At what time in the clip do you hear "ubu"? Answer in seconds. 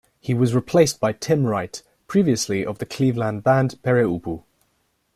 4.05-4.41